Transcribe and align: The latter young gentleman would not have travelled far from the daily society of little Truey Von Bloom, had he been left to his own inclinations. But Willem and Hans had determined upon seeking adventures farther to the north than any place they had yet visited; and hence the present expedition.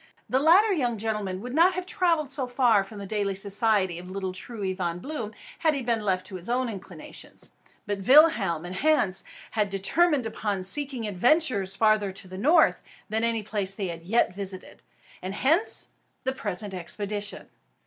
The 0.27 0.39
latter 0.39 0.73
young 0.73 0.97
gentleman 0.97 1.41
would 1.41 1.53
not 1.53 1.75
have 1.75 1.85
travelled 1.85 2.31
far 2.31 2.83
from 2.83 2.97
the 2.97 3.05
daily 3.05 3.35
society 3.35 3.99
of 3.99 4.09
little 4.09 4.31
Truey 4.31 4.73
Von 4.75 4.97
Bloom, 4.97 5.31
had 5.59 5.75
he 5.75 5.83
been 5.83 6.01
left 6.01 6.25
to 6.25 6.37
his 6.37 6.49
own 6.49 6.69
inclinations. 6.69 7.51
But 7.85 7.99
Willem 8.07 8.65
and 8.65 8.77
Hans 8.77 9.23
had 9.51 9.69
determined 9.69 10.25
upon 10.25 10.63
seeking 10.63 11.05
adventures 11.05 11.75
farther 11.75 12.11
to 12.13 12.27
the 12.27 12.39
north 12.39 12.81
than 13.09 13.23
any 13.23 13.43
place 13.43 13.75
they 13.75 13.89
had 13.89 14.01
yet 14.01 14.33
visited; 14.33 14.81
and 15.21 15.35
hence 15.35 15.89
the 16.23 16.33
present 16.33 16.73
expedition. 16.73 17.49